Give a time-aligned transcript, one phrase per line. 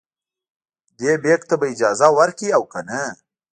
[0.99, 3.01] دې بیک ته به اجازه ورکړي او کنه.